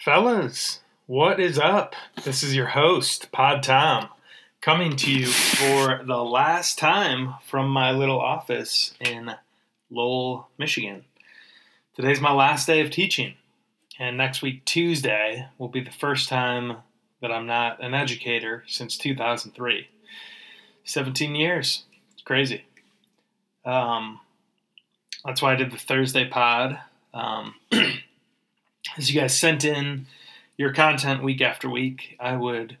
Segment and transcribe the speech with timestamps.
[0.00, 1.94] Fellas, what is up?
[2.24, 4.08] This is your host, Pod Tom,
[4.62, 9.32] coming to you for the last time from my little office in
[9.90, 11.04] Lowell, Michigan.
[11.94, 13.34] Today's my last day of teaching,
[13.98, 16.78] and next week, Tuesday, will be the first time
[17.20, 19.86] that I'm not an educator since 2003.
[20.84, 21.84] 17 years.
[22.14, 22.64] It's crazy.
[23.66, 24.20] Um,
[25.26, 26.78] that's why I did the Thursday pod.
[27.12, 27.56] Um,
[28.96, 30.06] as you guys sent in
[30.56, 32.76] your content week after week, I would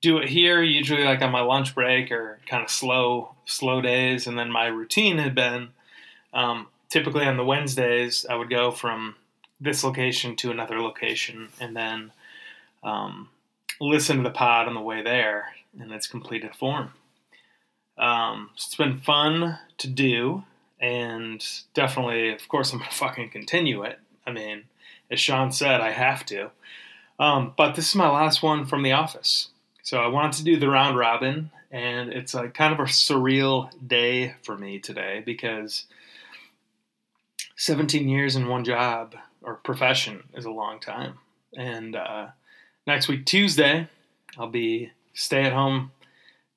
[0.00, 4.26] do it here, usually like on my lunch break or kind of slow, slow days.
[4.26, 5.68] And then my routine had been
[6.34, 9.14] um, typically on the Wednesdays, I would go from
[9.60, 12.12] this location to another location and then
[12.82, 13.28] um,
[13.80, 15.46] listen to the pod on the way there
[15.78, 16.92] in its completed form.
[17.96, 20.44] Um, so it's been fun to do,
[20.80, 21.44] and
[21.74, 23.98] definitely, of course, I'm gonna fucking continue it.
[24.26, 24.64] I mean,
[25.12, 26.50] as Sean said, I have to.
[27.20, 29.50] Um, but this is my last one from the office.
[29.82, 33.70] So I wanted to do the round robin, and it's a kind of a surreal
[33.86, 35.84] day for me today because
[37.56, 41.18] 17 years in one job or profession is a long time.
[41.56, 42.28] And uh,
[42.86, 43.88] next week, Tuesday,
[44.38, 45.92] I'll be stay at home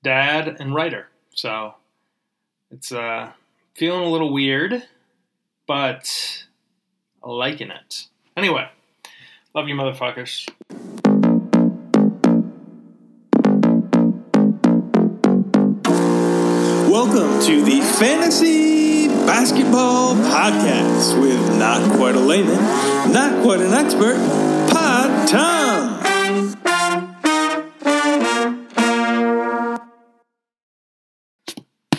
[0.02, 1.10] dad and writer.
[1.34, 1.76] So
[2.72, 3.32] it's uh,
[3.74, 4.84] feeling a little weird,
[5.68, 6.46] but
[7.22, 8.08] liking it.
[8.38, 8.68] Anyway,
[9.54, 10.46] love you, motherfuckers.
[16.92, 22.62] Welcome to the Fantasy Basketball Podcast with not quite a layman,
[23.14, 24.18] not quite an expert,
[24.70, 26.02] Pod Tom.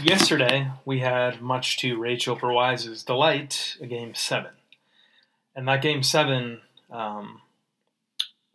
[0.02, 4.50] Yesterday, we had much to Rachel Perwise's delight a game seven.
[5.56, 7.40] And that game seven um,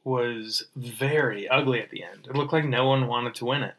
[0.03, 2.27] was very ugly at the end.
[2.29, 3.75] It looked like no one wanted to win it.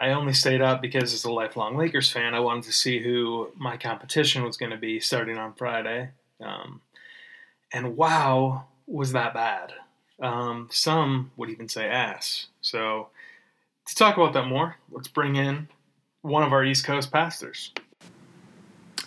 [0.00, 3.50] I only stayed up because, as a lifelong Lakers fan, I wanted to see who
[3.56, 6.10] my competition was going to be starting on Friday.
[6.40, 6.80] Um,
[7.72, 9.72] and wow, was that bad.
[10.20, 12.46] Um, some would even say ass.
[12.60, 13.08] So,
[13.88, 15.68] to talk about that more, let's bring in
[16.22, 17.72] one of our East Coast pastors.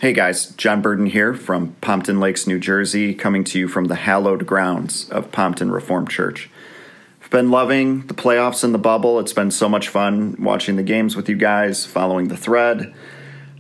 [0.02, 3.94] Hey guys, John Burden here from Pompton Lakes, New Jersey, coming to you from the
[3.94, 6.50] hallowed grounds of Pompton Reformed Church.
[7.22, 9.20] I've been loving the playoffs in the bubble.
[9.20, 12.96] It's been so much fun watching the games with you guys, following the thread,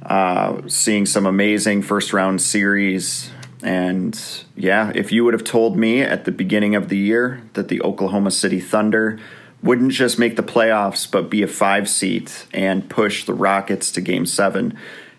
[0.01, 3.29] uh, seeing some amazing first round series.
[3.61, 4.19] And
[4.55, 7.83] yeah, if you would have told me at the beginning of the year that the
[7.83, 9.19] Oklahoma City Thunder
[9.61, 14.01] wouldn't just make the playoffs, but be a five seat and push the Rockets to
[14.01, 14.75] game seven,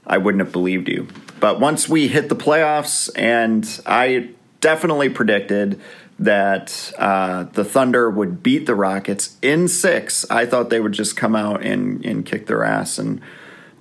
[0.06, 1.08] I wouldn't have believed you.
[1.40, 4.30] But once we hit the playoffs, and I
[4.60, 5.80] definitely predicted
[6.18, 11.16] that uh, the Thunder would beat the Rockets in six, I thought they would just
[11.16, 12.98] come out and, and kick their ass.
[12.98, 13.20] And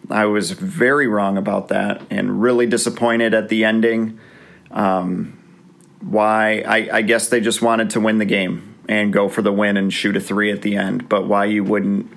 [0.09, 4.19] I was very wrong about that and really disappointed at the ending.
[4.71, 5.38] Um,
[6.01, 6.63] why?
[6.67, 9.77] I, I guess they just wanted to win the game and go for the win
[9.77, 11.07] and shoot a three at the end.
[11.07, 12.11] But why you wouldn't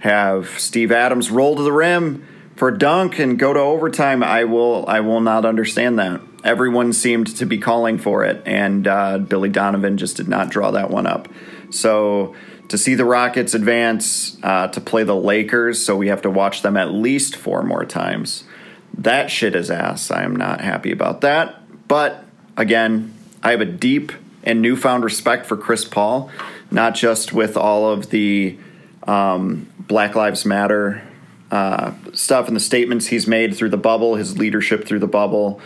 [0.00, 2.26] have Steve Adams roll to the rim
[2.62, 6.20] for dunk and go to overtime, I will I will not understand that.
[6.44, 10.70] Everyone seemed to be calling for it, and uh, Billy Donovan just did not draw
[10.70, 11.26] that one up.
[11.70, 12.36] So
[12.68, 16.62] to see the Rockets advance uh, to play the Lakers, so we have to watch
[16.62, 18.44] them at least four more times.
[18.96, 20.12] That shit is ass.
[20.12, 21.88] I am not happy about that.
[21.88, 22.24] But
[22.56, 23.12] again,
[23.42, 24.12] I have a deep
[24.44, 26.30] and newfound respect for Chris Paul,
[26.70, 28.56] not just with all of the
[29.02, 31.02] um, Black Lives Matter
[31.52, 35.60] uh, stuff and the statements he's made through the bubble, his leadership through the bubble,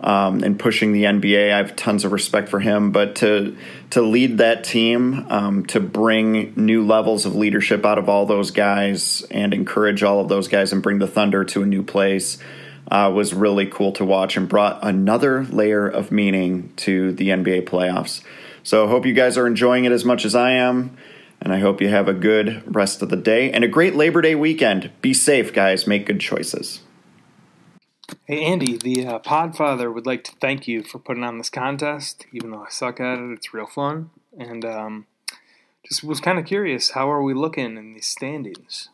[0.00, 1.52] um, and pushing the NBA.
[1.52, 3.56] I have tons of respect for him, but to
[3.90, 8.50] to lead that team, um, to bring new levels of leadership out of all those
[8.50, 12.38] guys, and encourage all of those guys, and bring the Thunder to a new place.
[12.90, 17.66] Uh, was really cool to watch and brought another layer of meaning to the NBA
[17.68, 18.22] playoffs.
[18.62, 20.96] So, I hope you guys are enjoying it as much as I am.
[21.40, 24.20] And I hope you have a good rest of the day and a great Labor
[24.20, 24.90] Day weekend.
[25.00, 25.86] Be safe, guys.
[25.86, 26.80] Make good choices.
[28.26, 32.26] Hey, Andy, the uh, Podfather would like to thank you for putting on this contest.
[32.32, 34.10] Even though I suck at it, it's real fun.
[34.38, 35.06] And um,
[35.84, 38.88] just was kind of curious how are we looking in these standings?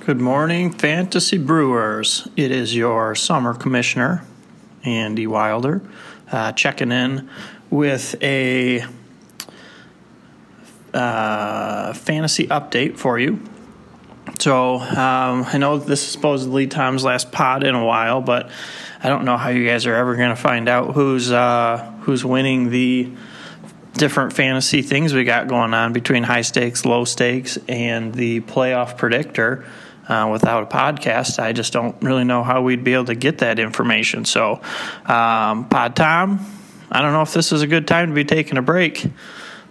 [0.00, 2.28] Good morning, Fantasy Brewers.
[2.36, 4.26] It is your summer commissioner,
[4.84, 5.80] Andy Wilder,
[6.30, 7.30] uh, checking in
[7.70, 8.84] with a
[10.94, 13.40] uh, fantasy update for you.
[14.38, 18.50] So um, I know this is supposedly Tom's last pod in a while, but
[19.02, 22.24] I don't know how you guys are ever going to find out who's uh, who's
[22.24, 23.10] winning the
[23.92, 28.96] different fantasy things we got going on between high stakes, low stakes, and the playoff
[28.96, 29.64] predictor.
[30.06, 33.38] Uh, without a podcast, I just don't really know how we'd be able to get
[33.38, 34.26] that information.
[34.26, 34.60] So,
[35.06, 36.44] um, Pod Tom,
[36.90, 39.06] I don't know if this is a good time to be taking a break.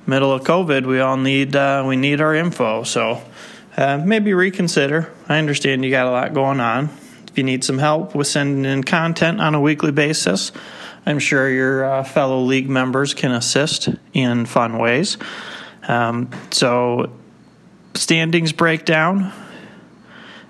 [0.06, 2.84] Middle of COVID, we all need uh, we need our info.
[2.84, 3.22] So,
[3.78, 5.10] uh, maybe reconsider.
[5.30, 6.90] I understand you got a lot going on.
[7.28, 10.52] If you need some help with sending in content on a weekly basis,
[11.06, 15.18] I'm sure your uh, fellow league members can assist in fun ways.
[15.88, 17.12] Um, so,
[17.94, 19.32] standings breakdown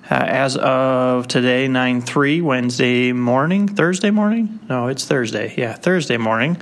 [0.09, 4.59] uh, as of today, 9 3, Wednesday morning, Thursday morning?
[4.67, 5.53] No, it's Thursday.
[5.55, 6.57] Yeah, Thursday morning.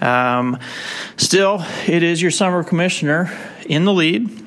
[0.00, 0.58] Um,
[1.16, 4.44] still, it is your summer commissioner in the lead.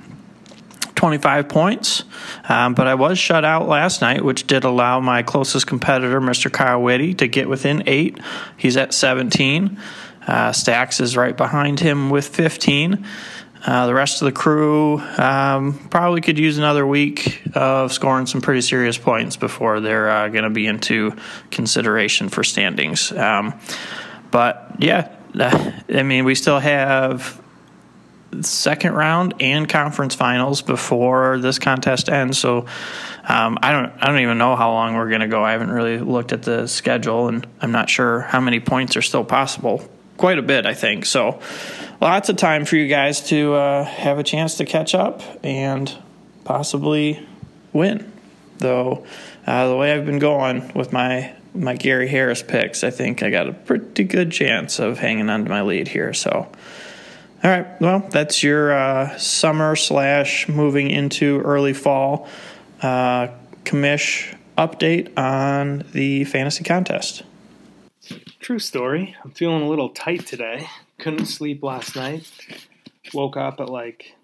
[0.95, 2.03] 25 points.
[2.49, 6.51] Um, but I was shut out last night, which did allow my closest competitor, Mr.
[6.51, 8.19] Kyle Whitty, to get within eight.
[8.57, 9.79] He's at 17.
[10.27, 13.05] Uh, Stacks is right behind him with 15.
[13.65, 18.41] Uh, the rest of the crew um, probably could use another week of scoring some
[18.41, 21.13] pretty serious points before they're uh, going to be into
[21.49, 23.11] consideration for standings.
[23.11, 23.59] Um,
[24.31, 27.41] but yeah, I mean, we still have
[28.41, 32.37] second round and conference finals before this contest ends.
[32.37, 32.65] So
[33.27, 35.43] um, I don't I don't even know how long we're going to go.
[35.43, 39.01] I haven't really looked at the schedule, and I'm not sure how many points are
[39.01, 39.87] still possible.
[40.17, 41.05] Quite a bit, I think.
[41.05, 41.39] So
[42.01, 45.95] lots of time for you guys to uh, have a chance to catch up and
[46.43, 47.25] possibly
[47.71, 48.11] win.
[48.57, 49.05] Though
[49.47, 53.29] uh, the way I've been going with my my Gary Harris picks, I think I
[53.29, 56.13] got a pretty good chance of hanging on to my lead here.
[56.13, 56.49] So.
[57.41, 57.79] All right.
[57.79, 62.27] Well, that's your uh, summer slash moving into early fall
[62.81, 63.29] uh,
[63.63, 67.23] commish update on the fantasy contest.
[68.41, 69.15] True story.
[69.23, 70.67] I'm feeling a little tight today.
[70.97, 72.29] Couldn't sleep last night.
[73.13, 74.15] Woke up at like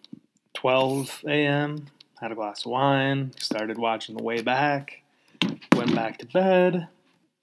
[0.55, 1.88] 12 a.m.
[2.19, 3.31] Had a glass of wine.
[3.39, 5.03] Started watching The Way Back.
[5.73, 6.89] Went back to bed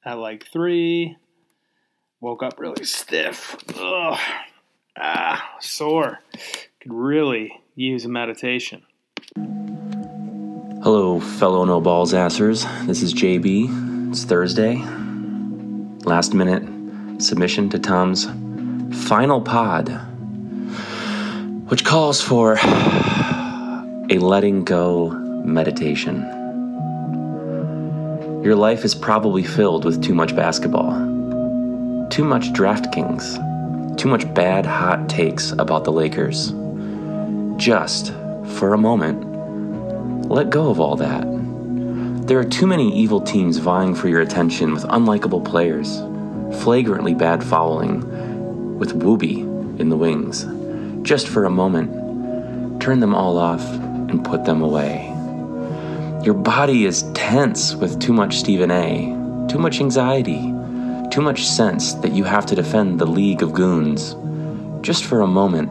[0.04, 1.16] at like 3.
[2.20, 3.56] Woke up really stiff.
[3.76, 4.18] Ugh
[4.96, 6.20] ah, sore.
[6.80, 8.82] Could really use a meditation.
[10.82, 12.66] Hello, fellow no balls assers.
[12.86, 14.10] This is JB.
[14.10, 14.76] It's Thursday.
[16.04, 18.26] Last minute submission to Tom's
[19.06, 19.88] final pod,
[21.68, 25.10] which calls for a letting go
[25.44, 26.41] meditation.
[28.42, 30.90] Your life is probably filled with too much basketball,
[32.10, 33.52] too much DraftKings
[33.96, 36.52] too much bad, hot takes about the Lakers.
[37.56, 38.12] Just,
[38.56, 41.22] for a moment, let go of all that.
[42.26, 45.98] There are too many evil teams vying for your attention with unlikable players,
[46.62, 49.40] flagrantly bad fouling, with Wooby
[49.78, 50.46] in the wings.
[51.06, 55.11] Just for a moment, turn them all off and put them away.
[56.22, 60.54] Your body is tense with too much Stephen A., too much anxiety,
[61.10, 64.14] too much sense that you have to defend the League of Goons.
[64.86, 65.68] Just for a moment,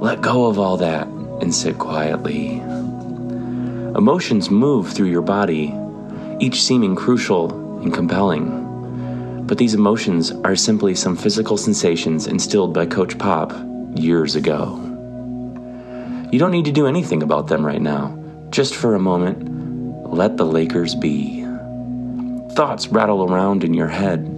[0.00, 2.56] let go of all that and sit quietly.
[3.94, 5.74] Emotions move through your body,
[6.38, 9.44] each seeming crucial and compelling.
[9.46, 13.52] But these emotions are simply some physical sensations instilled by Coach Pop
[13.94, 14.76] years ago.
[16.32, 18.16] You don't need to do anything about them right now.
[18.48, 19.49] Just for a moment,
[20.12, 21.44] let the Lakers be.
[22.52, 24.36] Thoughts rattle around in your head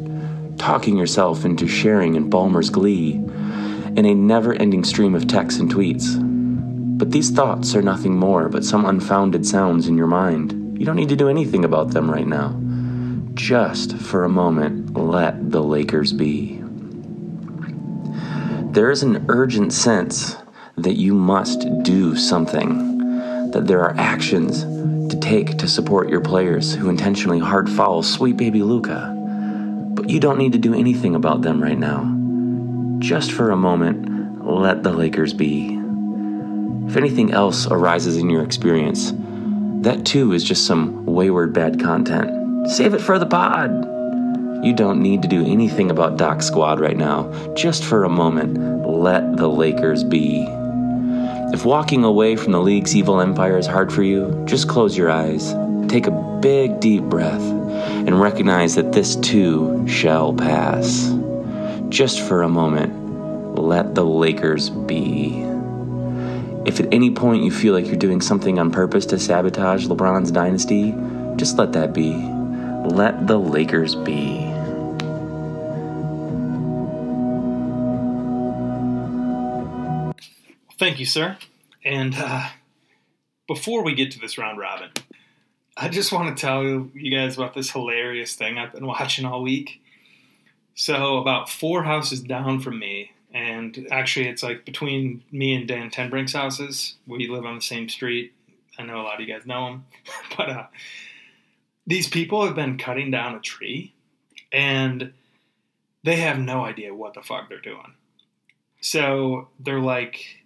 [0.58, 3.14] talking yourself into sharing in Ballmer's glee
[3.96, 6.16] in a never ending stream of texts and tweets.
[6.98, 10.78] But these thoughts are nothing more but some unfounded sounds in your mind.
[10.78, 12.56] You don't need to do anything about them right now.
[13.34, 16.62] Just for a moment, let the Lakers be.
[18.72, 20.36] There is an urgent sense
[20.76, 24.64] that you must do something, that there are actions
[25.32, 29.10] take to support your players who intentionally hard foul sweet baby Luka.
[29.94, 32.04] But you don't need to do anything about them right now.
[32.98, 35.80] Just for a moment, let the Lakers be.
[36.86, 39.14] If anything else arises in your experience,
[39.80, 42.68] that too is just some wayward bad content.
[42.68, 43.70] Save it for the pod.
[44.62, 47.32] You don't need to do anything about Doc Squad right now.
[47.54, 50.46] Just for a moment, let the Lakers be.
[51.52, 55.10] If walking away from the league's evil empire is hard for you, just close your
[55.10, 55.54] eyes.
[55.86, 61.14] Take a big, deep breath and recognize that this too shall pass.
[61.90, 65.42] Just for a moment, let the Lakers be.
[66.64, 70.30] If at any point you feel like you're doing something on purpose to sabotage LeBron's
[70.30, 70.94] dynasty,
[71.36, 72.14] just let that be.
[72.86, 74.51] Let the Lakers be.
[80.82, 81.38] Thank you, sir.
[81.84, 82.48] And uh,
[83.46, 84.90] before we get to this round robin,
[85.76, 89.44] I just want to tell you guys about this hilarious thing I've been watching all
[89.44, 89.80] week.
[90.74, 95.88] So, about four houses down from me, and actually, it's like between me and Dan
[95.88, 96.96] Tenbrink's houses.
[97.06, 98.32] We live on the same street.
[98.76, 99.84] I know a lot of you guys know him,
[100.36, 100.66] but uh,
[101.86, 103.94] these people have been cutting down a tree,
[104.50, 105.12] and
[106.02, 107.94] they have no idea what the fuck they're doing.
[108.80, 110.41] So they're like,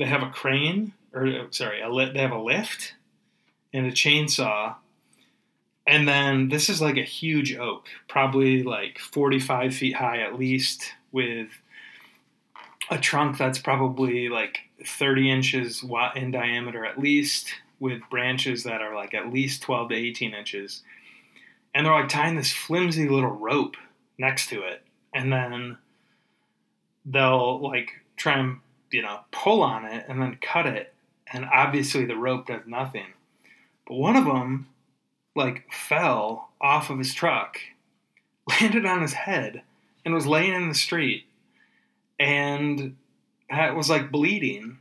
[0.00, 2.94] they have a crane, or uh, sorry, a they have a lift
[3.74, 4.74] and a chainsaw.
[5.86, 10.94] And then this is like a huge oak, probably like 45 feet high at least,
[11.12, 11.48] with
[12.90, 15.84] a trunk that's probably like 30 inches
[16.16, 20.82] in diameter at least, with branches that are like at least 12 to 18 inches.
[21.74, 23.76] And they're like tying this flimsy little rope
[24.16, 24.82] next to it.
[25.14, 25.76] And then
[27.04, 30.92] they'll like try and, you know, pull on it and then cut it.
[31.32, 33.06] And obviously the rope does nothing.
[33.86, 34.68] But one of them
[35.34, 37.58] like fell off of his truck,
[38.60, 39.62] landed on his head,
[40.04, 41.26] and was laying in the street
[42.18, 42.96] and
[43.48, 44.78] had, was like bleeding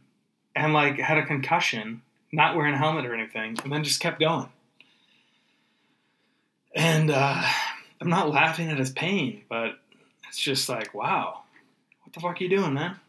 [0.56, 2.02] and like had a concussion,
[2.32, 4.50] not wearing a helmet or anything, and then just kept going.
[6.76, 7.44] And uh,
[8.02, 9.80] I'm not laughing at his pain, but
[10.28, 11.42] it's just like, wow,
[12.04, 13.00] what the fuck are you doing, man?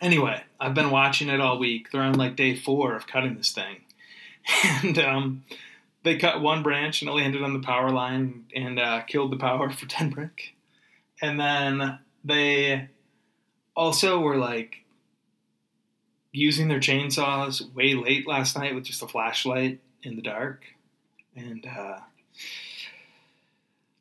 [0.00, 1.90] Anyway, I've been watching it all week.
[1.90, 3.82] They're on like day four of cutting this thing.
[4.82, 5.44] And um,
[6.04, 9.36] they cut one branch and it landed on the power line and uh, killed the
[9.36, 10.52] power for Tenbrink.
[11.20, 12.88] And then they
[13.74, 14.84] also were like
[16.30, 20.64] using their chainsaws way late last night with just a flashlight in the dark.
[21.34, 21.98] And uh,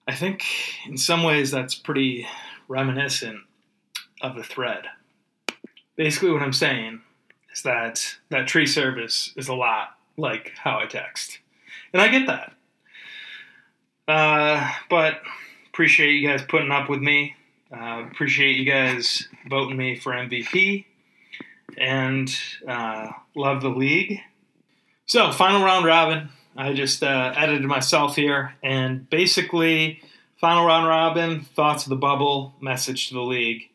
[0.08, 0.46] I think
[0.86, 2.28] in some ways that's pretty
[2.68, 3.40] reminiscent
[4.22, 4.86] of the thread.
[5.96, 7.02] Basically, what I'm saying
[7.54, 11.40] is that that tree service is a lot like how I text.
[11.94, 12.54] And I get that.
[14.08, 15.22] Uh, but
[15.70, 17.36] appreciate you guys putting up with me.
[17.72, 20.86] Uh, appreciate you guys voting me for MVP.
[21.78, 22.34] And
[22.68, 24.20] uh, love the league.
[25.08, 26.30] So, final round robin.
[26.56, 28.56] I just uh, edited myself here.
[28.64, 30.02] And basically,
[30.38, 33.70] final round robin, thoughts of the bubble, message to the league.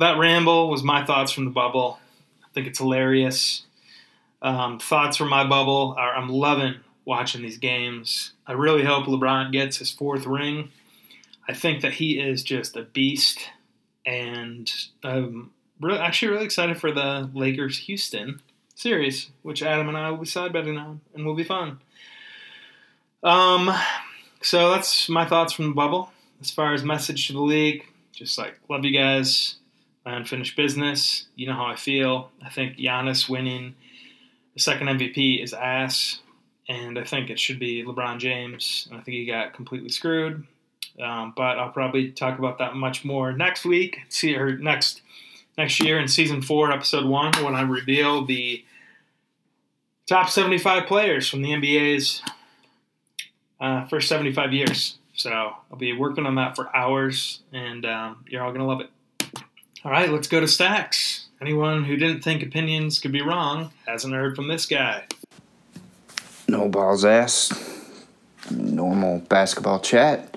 [0.00, 1.98] That ramble was my thoughts from the bubble.
[2.42, 3.66] I think it's hilarious.
[4.40, 8.32] Um, thoughts from my bubble are I'm loving watching these games.
[8.46, 10.70] I really hope LeBron gets his fourth ring.
[11.46, 13.50] I think that he is just a beast,
[14.06, 14.72] and
[15.04, 15.50] I'm
[15.82, 18.40] really, actually really excited for the Lakers Houston
[18.74, 21.78] series, which Adam and I will be side betting on, and will be fun.
[23.22, 23.70] Um,
[24.40, 26.10] so that's my thoughts from the bubble.
[26.40, 29.56] As far as message to the league, just like love you guys.
[30.04, 31.26] My unfinished business.
[31.36, 32.30] You know how I feel.
[32.44, 33.74] I think Giannis winning
[34.54, 36.20] the second MVP is ass,
[36.68, 38.86] and I think it should be LeBron James.
[38.90, 40.46] And I think he got completely screwed.
[41.00, 44.00] Um, but I'll probably talk about that much more next week.
[44.08, 45.02] See or next
[45.56, 48.64] next year in season four, episode one, when I reveal the
[50.06, 52.22] top seventy-five players from the NBA's
[53.60, 54.98] uh, first seventy-five years.
[55.14, 58.90] So I'll be working on that for hours, and um, you're all gonna love it.
[59.82, 61.26] All right, let's go to stacks.
[61.40, 65.04] Anyone who didn't think opinions could be wrong hasn't heard from this guy.
[66.46, 67.50] No balls ass.
[68.50, 70.36] Normal basketball chat.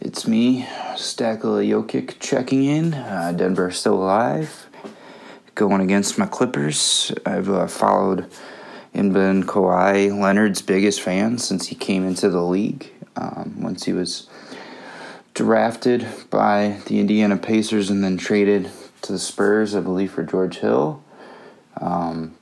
[0.00, 0.64] It's me,
[0.96, 2.92] Stackle Jokic, checking in.
[2.92, 4.66] Uh, Denver still alive.
[5.54, 7.10] Going against my Clippers.
[7.24, 8.30] I've uh, followed
[8.92, 12.92] and been Kawhi Leonard's biggest fan since he came into the league.
[13.16, 14.28] Um, once he was
[15.38, 18.68] drafted by the Indiana Pacers and then traded
[19.02, 21.00] to the Spurs, I believe, for George Hill.
[21.80, 22.34] Um,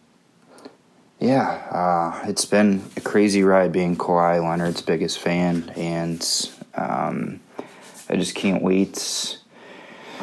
[1.21, 6.27] yeah, uh, it's been a crazy ride being Kawhi Leonard's biggest fan, and
[6.75, 7.41] um,
[8.09, 9.39] I just can't wait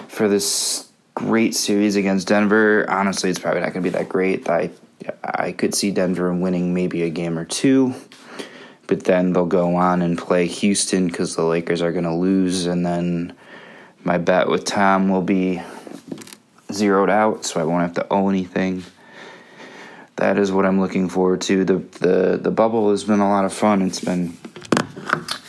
[0.08, 2.90] for this great series against Denver.
[2.90, 4.50] Honestly, it's probably not going to be that great.
[4.50, 4.72] I
[5.24, 7.94] I could see Denver winning maybe a game or two,
[8.88, 12.66] but then they'll go on and play Houston because the Lakers are going to lose,
[12.66, 13.34] and then
[14.04, 15.62] my bet with Tom will be
[16.72, 18.84] zeroed out, so I won't have to owe anything
[20.16, 21.64] that is what I'm looking forward to.
[21.66, 23.82] The the the bubble has been a lot of fun.
[23.82, 24.30] It's been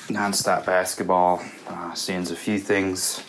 [0.08, 1.42] nonstop basketball.
[1.68, 3.22] Uh, seeing a few things,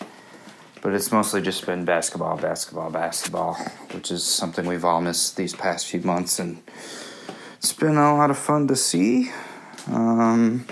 [0.82, 3.56] but it's mostly just been basketball, basketball, basketball,
[3.92, 6.62] which is something we've all missed these past few months, and
[7.58, 9.32] it's been a lot of fun to see.
[9.88, 10.66] Um,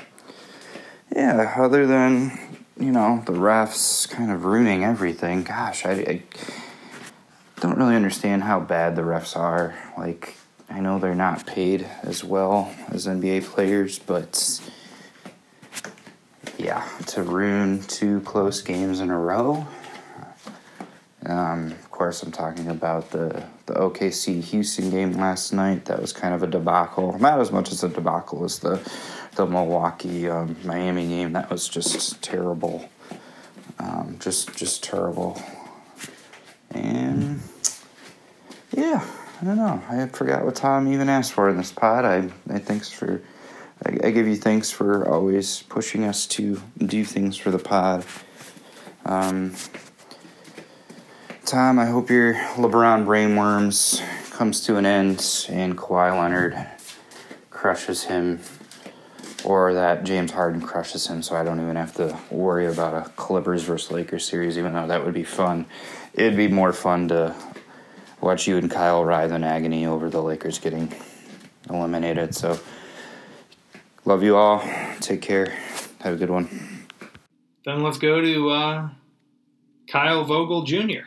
[1.15, 2.39] yeah, other than
[2.79, 5.43] you know the refs kind of ruining everything.
[5.43, 6.23] Gosh, I, I
[7.59, 9.75] don't really understand how bad the refs are.
[9.97, 10.35] Like,
[10.69, 14.59] I know they're not paid as well as NBA players, but
[16.57, 19.67] yeah, to ruin two close games in a row.
[21.25, 25.85] Um, of course, I'm talking about the, the OKC Houston game last night.
[25.85, 27.17] That was kind of a debacle.
[27.19, 28.79] Not as much as a debacle as the
[29.35, 31.33] the Milwaukee um, Miami game.
[31.33, 32.89] That was just terrible.
[33.79, 35.41] Um, just just terrible.
[36.71, 37.39] And
[38.71, 39.05] yeah,
[39.41, 39.81] I don't know.
[39.89, 42.05] I forgot what Tom even asked for in this pod.
[42.05, 43.21] I, I thanks for
[43.85, 48.05] I, I give you thanks for always pushing us to do things for the pod.
[49.05, 49.55] Um,
[51.53, 55.19] Tom, I hope your LeBron brainworms comes to an end
[55.49, 56.57] and Kawhi Leonard
[57.51, 58.39] crushes him,
[59.43, 63.07] or that James Harden crushes him, so I don't even have to worry about a
[63.11, 65.67] Clippers versus Lakers series, even though that would be fun.
[66.15, 67.35] It'd be more fun to
[68.19, 70.91] watch you and Kyle writhe in agony over the Lakers getting
[71.69, 72.33] eliminated.
[72.33, 72.59] So,
[74.05, 74.67] love you all.
[75.01, 75.55] Take care.
[75.99, 76.87] Have a good one.
[77.63, 78.89] Then let's go to uh,
[79.87, 81.03] Kyle Vogel Jr.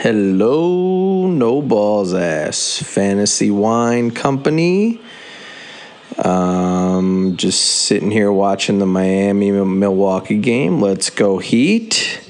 [0.00, 5.00] Hello, no balls ass fantasy wine company.
[6.16, 10.80] Um, just sitting here watching the Miami Milwaukee game.
[10.80, 12.20] Let's go Heat.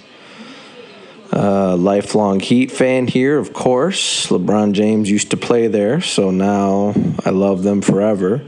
[1.30, 4.28] Uh, lifelong Heat fan here, of course.
[4.28, 6.94] LeBron James used to play there, so now
[7.26, 8.40] I love them forever,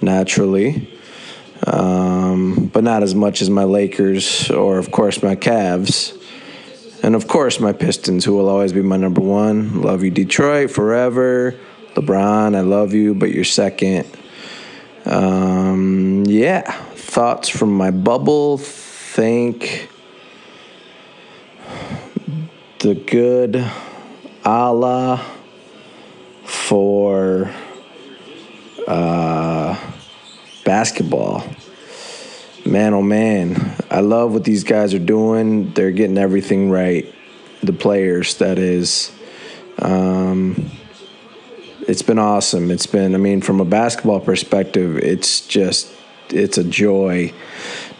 [0.00, 0.88] naturally.
[1.66, 6.18] Um, but not as much as my Lakers or, of course, my Cavs.
[7.02, 9.82] And of course, my Pistons, who will always be my number one.
[9.82, 11.58] Love you, Detroit, forever.
[11.94, 14.08] LeBron, I love you, but you're second.
[15.04, 18.56] Um, yeah, thoughts from my bubble.
[18.58, 19.90] Thank
[22.78, 23.64] the good
[24.44, 25.24] Allah
[26.44, 27.52] for
[28.86, 29.76] uh,
[30.64, 31.44] basketball.
[32.64, 35.72] Man, oh man, I love what these guys are doing.
[35.72, 37.12] They're getting everything right.
[37.60, 39.10] The players, that is.
[39.80, 40.70] Um,
[41.88, 42.70] it's been awesome.
[42.70, 45.92] It's been, I mean, from a basketball perspective, it's just,
[46.28, 47.32] it's a joy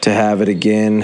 [0.03, 1.03] to have it again.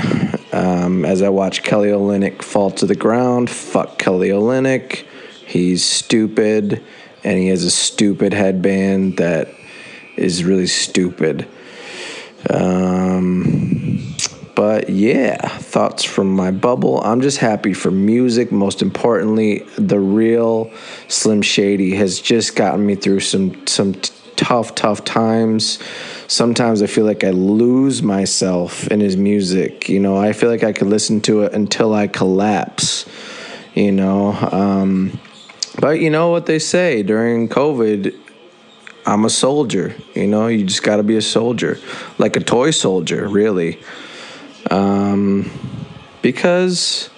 [0.53, 5.05] Um, as I watch Kelly Olynyk fall to the ground, fuck Kelly Olynyk.
[5.45, 6.85] He's stupid,
[7.25, 9.49] and he has a stupid headband that
[10.17, 11.49] is really stupid.
[12.51, 14.15] Um,
[14.55, 17.01] but yeah, thoughts from my bubble.
[17.03, 18.51] I'm just happy for music.
[18.51, 20.73] Most importantly, the real
[21.07, 25.79] Slim Shady has just gotten me through some some t- tough, tough times.
[26.27, 29.89] Sometimes I feel like I lose myself in his music.
[29.89, 33.09] You know, I feel like I could listen to it until I collapse.
[33.75, 35.21] You know, um,
[35.81, 38.13] but you know what they say during COVID
[39.09, 39.95] I'm a soldier.
[40.15, 41.79] You know, you just got to be a soldier,
[42.19, 43.81] like a toy soldier, really.
[44.71, 45.51] Um,
[46.21, 47.09] because,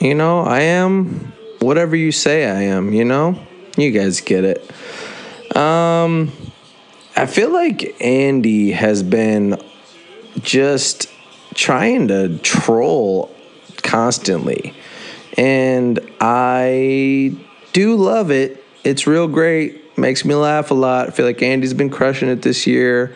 [0.00, 3.38] you know, I am whatever you say I am, you know?
[3.76, 5.56] You guys get it.
[5.56, 6.32] Um,
[7.14, 9.56] I feel like Andy has been
[10.40, 11.08] just
[11.54, 13.32] trying to troll
[13.84, 14.74] constantly.
[15.36, 17.36] And I
[17.72, 18.64] do love it.
[18.82, 21.08] It's real great makes me laugh a lot.
[21.08, 23.14] I feel like Andy's been crushing it this year.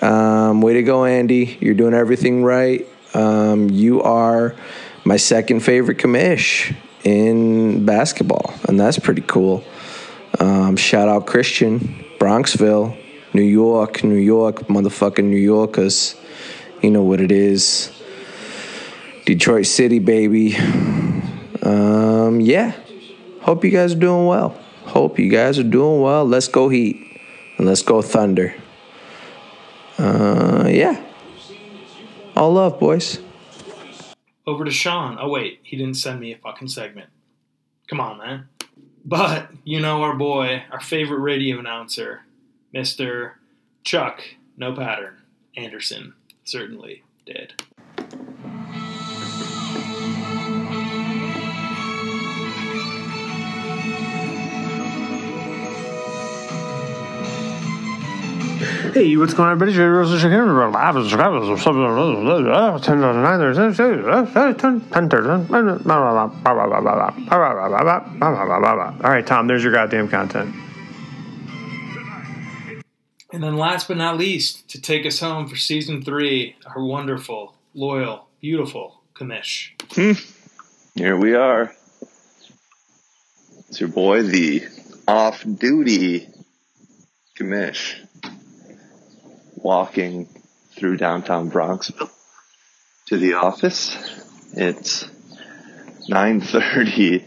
[0.00, 1.58] Um, way to go, Andy.
[1.60, 2.88] You're doing everything right.
[3.14, 4.56] Um, you are
[5.04, 9.62] my second favorite commish in basketball, and that's pretty cool.
[10.40, 12.96] Um, shout out Christian, Bronxville,
[13.34, 16.16] New York, New York, motherfucking New Yorkers.
[16.80, 17.92] You know what it is.
[19.26, 20.56] Detroit City, baby.
[21.62, 22.72] Um, yeah.
[23.42, 24.61] Hope you guys are doing well.
[24.84, 26.24] Hope you guys are doing well.
[26.24, 27.20] Let's go Heat.
[27.58, 28.54] And let's go Thunder.
[29.98, 31.02] Uh, yeah.
[32.36, 33.20] All love, boys.
[34.46, 35.18] Over to Sean.
[35.20, 35.60] Oh, wait.
[35.62, 37.10] He didn't send me a fucking segment.
[37.88, 38.48] Come on, man.
[39.04, 42.22] But, you know, our boy, our favorite radio announcer,
[42.74, 43.32] Mr.
[43.84, 44.22] Chuck,
[44.56, 45.18] no pattern,
[45.56, 46.14] Anderson,
[46.44, 47.54] certainly did.
[58.92, 59.72] Hey, what's going on, everybody?
[59.74, 60.44] Jerry Rose is here.
[60.44, 61.82] Live as subscribers or something.
[62.82, 63.38] Ten to nine.
[63.38, 64.24] There's ten All
[69.10, 69.46] right, Tom.
[69.46, 70.54] There's your goddamn content.
[73.32, 77.54] And then, last but not least, to take us home for season three, our wonderful,
[77.72, 79.70] loyal, beautiful commish.
[80.94, 81.74] Here we are.
[83.70, 84.66] It's your boy, the
[85.08, 86.28] off duty
[87.38, 88.06] commish,
[89.62, 90.28] walking
[90.76, 92.10] through downtown Bronxville
[93.06, 93.96] to the office.
[94.54, 95.04] It's
[96.08, 97.24] 9.30,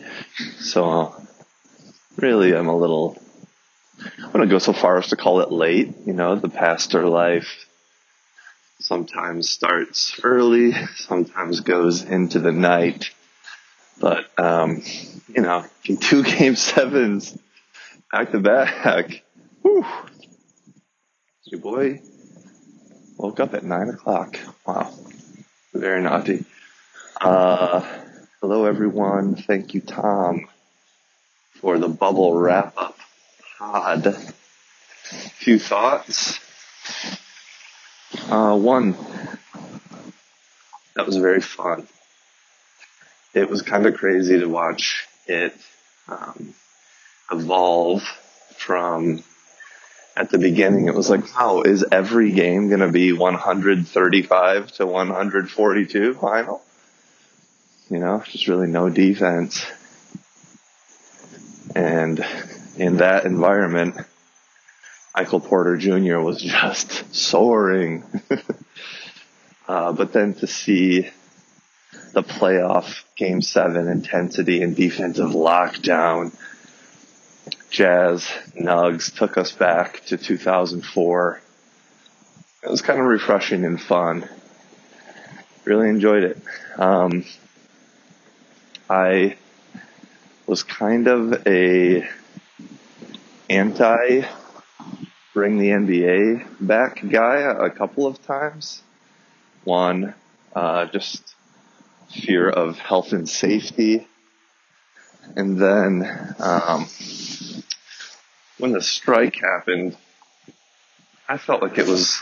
[0.60, 1.16] so
[2.18, 3.18] really I'm a little,
[4.00, 5.94] I wouldn't go so far as to call it late.
[6.06, 7.68] You know, the pastor life
[8.80, 13.12] sometimes starts early, sometimes goes into the night.
[14.00, 14.84] But, um,
[15.30, 15.66] you know,
[16.02, 17.38] two game sevens
[18.12, 19.24] back to back.
[19.62, 19.86] Whew.
[21.46, 22.02] Your boy
[23.18, 24.38] woke up at nine o'clock.
[24.66, 24.94] Wow.
[25.74, 26.46] Very naughty.
[27.20, 27.82] Uh,
[28.42, 29.36] hello everyone.
[29.36, 30.48] Thank you, Tom,
[31.54, 32.98] for the bubble wrap up
[33.58, 34.16] pod.
[35.04, 36.40] Few thoughts.
[38.30, 38.96] Uh, one,
[40.96, 41.88] that was very fun
[43.36, 45.54] it was kind of crazy to watch it
[46.08, 46.56] um,
[47.32, 48.02] evolve
[48.56, 49.22] from
[50.16, 54.86] at the beginning it was like wow is every game going to be 135 to
[54.86, 56.62] 142 final
[57.90, 59.66] you know just really no defense
[61.76, 62.26] and
[62.78, 63.96] in that environment
[65.16, 68.04] michael porter jr was just soaring
[69.68, 71.10] uh, but then to see
[72.16, 76.34] the playoff game seven intensity and defensive lockdown.
[77.70, 78.28] Jazz
[78.60, 81.42] Nugs took us back to 2004.
[82.64, 84.28] It was kind of refreshing and fun.
[85.66, 86.38] Really enjoyed it.
[86.78, 87.26] Um,
[88.90, 89.38] I
[90.48, 92.08] was kind of a
[93.50, 94.26] anti
[95.34, 98.82] bring the NBA back guy a couple of times.
[99.66, 100.14] One,
[100.56, 101.36] uh, just
[102.10, 104.08] fear of health and safety.
[105.36, 106.88] And then um,
[108.58, 109.98] when the strike happened,
[111.28, 112.22] I felt like it was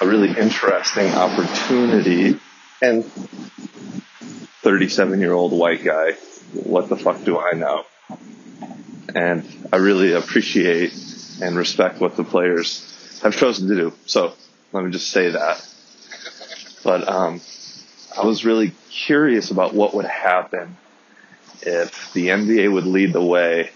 [0.00, 2.38] a really interesting opportunity.
[2.80, 3.04] And
[4.62, 6.12] 37 year old white guy,
[6.52, 7.84] what the fuck do I know?
[9.14, 10.92] And I really appreciate
[11.40, 13.92] and respect what the players have chosen to do.
[14.06, 14.34] So
[14.72, 15.64] let me just say that.
[16.82, 17.40] But um,
[18.16, 20.76] I was really curious about what would happen
[21.62, 23.70] if the NBA would lead the way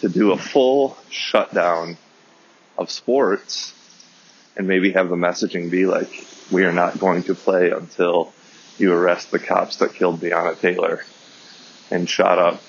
[0.00, 1.96] to do a full shutdown
[2.78, 3.74] of sports
[4.56, 8.32] and maybe have the messaging be like, we are not going to play until
[8.78, 11.04] you arrest the cops that killed Breonna Taylor
[11.90, 12.62] and shot up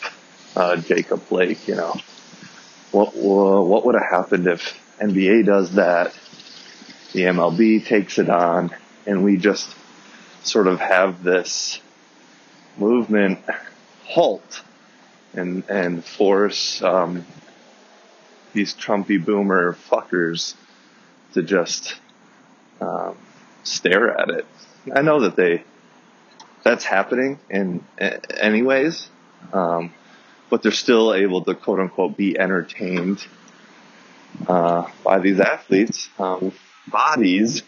[0.55, 1.95] uh, Jacob Blake, you know.
[2.91, 6.13] What, what would have happened if NBA does that,
[7.13, 9.73] the MLB takes it on, and we just
[10.43, 11.79] sort of have this
[12.77, 13.39] movement
[14.05, 14.63] halt
[15.33, 17.25] and and force um,
[18.53, 20.55] these Trumpy boomer fuckers
[21.33, 21.95] to just
[22.79, 23.17] um,
[23.63, 24.45] stare at it.
[24.93, 25.63] I know that they
[26.63, 29.09] that's happening in anyways,
[29.53, 29.93] um,
[30.49, 33.25] but they're still able to quote unquote be entertained
[34.47, 36.51] uh, by these athletes' um,
[36.87, 37.63] bodies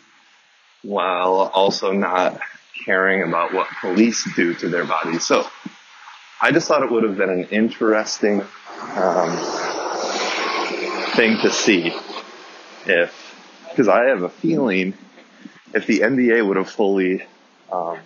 [0.81, 2.39] while also not
[2.85, 5.25] caring about what police do to their bodies.
[5.25, 5.45] So
[6.43, 9.37] I just thought it would have been an interesting um,
[11.15, 11.95] thing to see
[12.85, 13.35] if,
[13.69, 14.93] because I have a feeling
[15.73, 17.25] if the NBA would have fully,
[17.71, 17.97] um,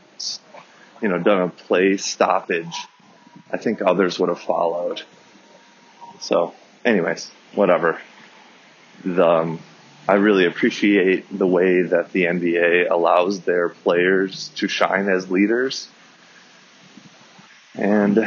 [1.01, 2.75] you know, done a play stoppage,
[3.51, 5.01] I think others would have followed.
[6.19, 6.53] So,
[6.85, 7.99] anyways, whatever.
[9.03, 9.59] The, um,
[10.07, 15.89] I really appreciate the way that the NBA allows their players to shine as leaders.
[17.77, 18.17] And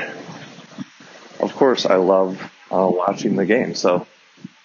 [1.41, 3.75] of course, I love uh, watching the game.
[3.75, 4.07] So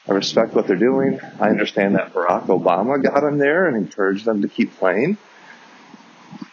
[0.07, 1.19] I respect what they're doing.
[1.39, 5.17] I understand that Barack Obama got them there and encouraged them to keep playing.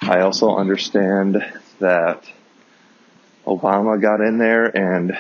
[0.01, 1.45] I also understand
[1.79, 2.25] that
[3.47, 5.19] Obama got in there and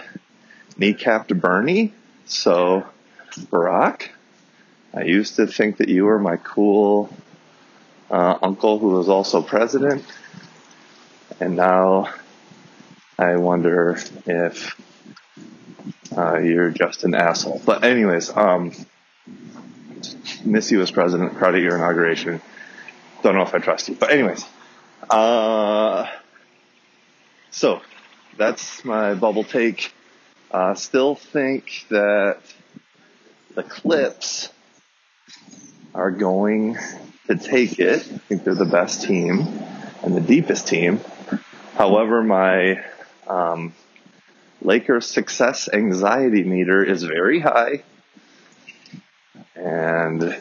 [0.78, 1.92] kneecapped Bernie.
[2.24, 2.86] So
[3.50, 4.08] Barack,
[4.94, 7.14] I used to think that you were my cool
[8.10, 10.04] uh, uncle who was also president,
[11.40, 12.12] and now
[13.18, 14.80] I wonder if
[16.16, 17.62] uh, you're just an asshole.
[17.64, 18.72] But anyways, um,
[20.44, 21.36] miss you as president.
[21.36, 22.40] Proud of your inauguration.
[23.22, 24.44] Don't know if I trust you, but anyways,
[25.08, 26.08] uh,
[27.50, 27.80] so
[28.36, 29.92] that's my bubble take.
[30.50, 32.38] Uh, still think that
[33.54, 34.48] the Clips
[35.94, 36.76] are going
[37.26, 38.00] to take it.
[38.00, 39.46] I think they're the best team
[40.02, 41.00] and the deepest team.
[41.76, 42.82] However, my
[43.26, 43.74] um,
[44.60, 47.82] Lakers success anxiety meter is very high.
[49.54, 50.36] And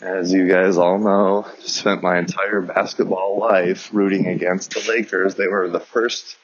[0.00, 5.34] as you guys all know, spent my entire basketball life rooting against the Lakers.
[5.34, 6.36] They were the first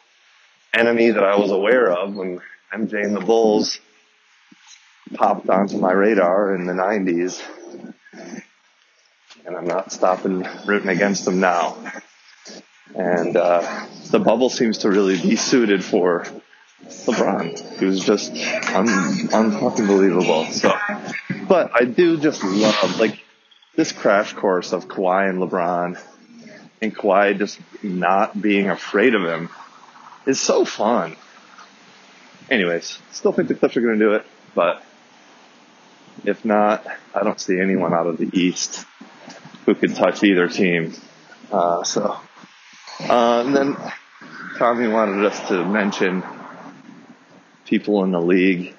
[0.72, 2.40] enemy that I was aware of when
[2.72, 3.78] MJ and the Bulls
[5.14, 7.42] popped onto my radar in the 90s.
[9.46, 11.76] And I'm not stopping rooting against them now.
[12.94, 16.26] And uh, the bubble seems to really be suited for
[16.84, 17.78] LeBron.
[17.78, 18.32] He was just
[18.74, 20.46] un, believable.
[20.46, 20.72] So,
[21.48, 23.20] but I do just love like
[23.74, 26.00] this crash course of Kawhi and LeBron,
[26.80, 29.48] and Kawhi just not being afraid of him
[30.26, 31.16] is so fun.
[32.50, 34.82] Anyways, still think the Clips are going to do it, but
[36.24, 38.84] if not, I don't see anyone out of the East
[39.64, 40.94] who could touch either team.
[41.50, 42.18] Uh, so,
[43.00, 43.76] uh, and then
[44.58, 46.22] Tommy wanted us to mention
[47.66, 48.74] people in the league.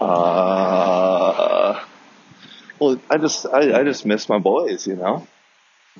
[0.00, 1.84] Uh,
[2.78, 5.26] well, I just, I, I just miss my boys, you know,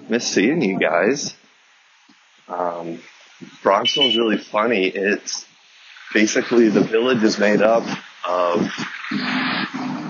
[0.08, 1.34] miss seeing you guys.
[2.48, 3.00] Um,
[3.62, 4.86] Bronxville is really funny.
[4.86, 5.46] It's
[6.14, 7.84] basically the village is made up
[8.26, 8.70] of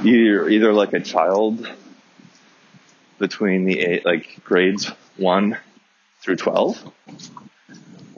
[0.04, 1.66] either, either like a child
[3.18, 4.90] between the eight, like grades
[5.22, 5.56] one
[6.20, 6.92] through 12,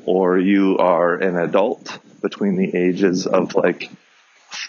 [0.05, 3.90] or you are an adult between the ages of like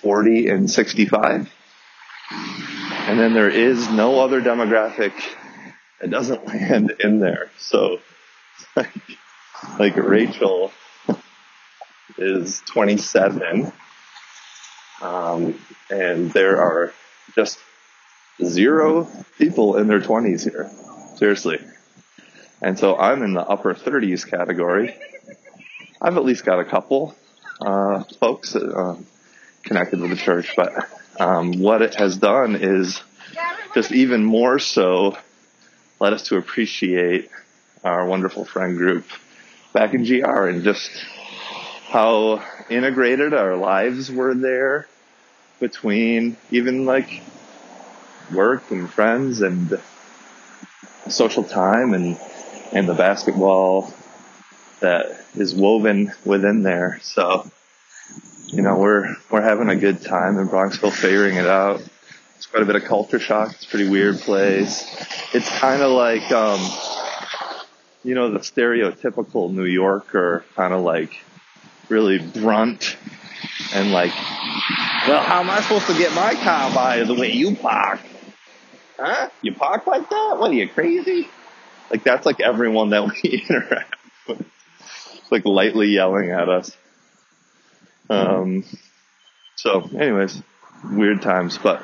[0.02, 1.50] 40 and 65.
[2.32, 5.14] And then there is no other demographic
[6.02, 7.50] that doesn't land in there.
[7.58, 8.00] So,
[8.76, 8.92] like,
[9.80, 10.72] like Rachel
[12.18, 13.72] is 27,
[15.02, 16.94] um, and there are
[17.36, 17.60] just
[18.44, 20.70] zero people in their 20s here.
[21.18, 21.60] Seriously.
[22.66, 24.96] And so I'm in the upper 30s category.
[26.02, 27.16] I've at least got a couple
[27.62, 28.98] uh, folks uh,
[29.62, 30.74] connected with the church, but
[31.20, 33.00] um, what it has done is
[33.76, 35.16] just even more so
[36.00, 37.30] led us to appreciate
[37.84, 39.06] our wonderful friend group
[39.72, 40.90] back in GR and just
[41.90, 44.88] how integrated our lives were there
[45.60, 47.22] between even like
[48.34, 49.80] work and friends and
[51.08, 52.18] social time and
[52.76, 53.92] and the basketball
[54.82, 57.00] that is woven within there.
[57.02, 57.50] So,
[58.48, 61.82] you know, we're we're having a good time in Bronxville, figuring it out.
[62.36, 63.54] It's quite a bit of culture shock.
[63.54, 64.84] It's a pretty weird place.
[65.34, 66.60] It's kind of like, um,
[68.04, 71.24] you know, the stereotypical New Yorker, kind of like
[71.88, 72.98] really brunt
[73.74, 74.14] and like,
[75.08, 78.02] well, how am I supposed to get my car by the way you park?
[79.00, 79.30] Huh?
[79.42, 80.36] You park like that?
[80.38, 81.30] What are you crazy?
[81.90, 83.96] Like that's like everyone that we interact
[84.28, 84.46] with,
[85.32, 86.76] like lightly yelling at us.
[88.10, 88.64] Um,
[89.56, 90.42] so, anyways,
[90.84, 91.82] weird times, but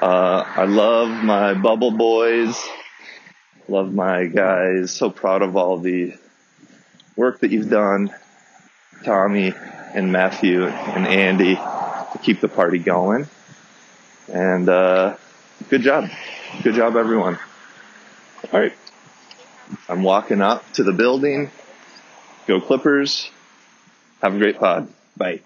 [0.00, 2.62] uh, I love my bubble boys.
[3.68, 4.92] Love my guys.
[4.92, 6.14] So proud of all the
[7.16, 8.14] work that you've done,
[9.04, 9.52] Tommy
[9.94, 13.28] and Matthew and Andy, to keep the party going.
[14.32, 15.16] And uh,
[15.68, 16.08] good job.
[16.62, 17.38] Good job, everyone.
[18.52, 18.72] All right.
[19.88, 21.50] I'm walking up to the building.
[22.46, 23.30] Go Clippers.
[24.22, 24.88] Have a great pod.
[25.16, 25.40] Bye.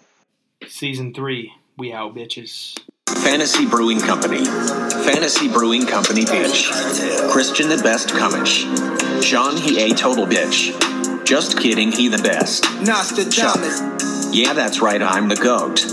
[0.66, 2.78] Season three, we out, bitches.
[3.08, 4.44] Fantasy Brewing Company.
[4.44, 7.30] Fantasy Brewing Company bitch.
[7.30, 9.22] Christian the best Commish.
[9.22, 11.24] Sean he a total bitch.
[11.24, 12.64] Just kidding, he the best.
[12.82, 14.34] Nostradamus.
[14.34, 15.84] Yeah, that's right, I'm the goat.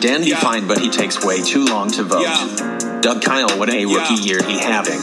[0.00, 0.40] Dan be Yeah.
[0.40, 2.22] fine, but he takes way too long to vote.
[2.22, 3.00] Yeah.
[3.00, 4.20] Doug Kyle, what a rookie Yeah.
[4.38, 5.00] year he having.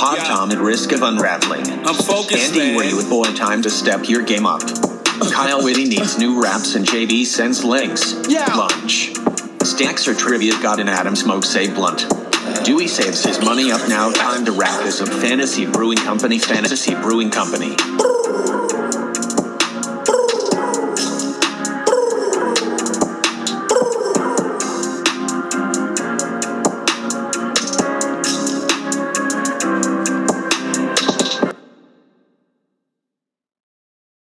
[0.00, 0.24] Pod Yeah.
[0.24, 1.66] Tom at risk of unraveling.
[1.86, 2.76] I'm focused, Andy, man.
[2.76, 4.62] were you with boy time to step your game up?
[5.30, 8.14] Kyle Whitty needs new raps and JB sends links.
[8.26, 8.46] Yeah.
[8.54, 9.12] Lunch.
[9.62, 12.06] Stacks or trivia got an Adam Smoke say blunt.
[12.64, 14.10] Dewey saves his money up now.
[14.10, 15.08] Time to wrap this up.
[15.08, 16.38] Fantasy Brewing Company.
[16.38, 17.76] Fantasy Brewing Company.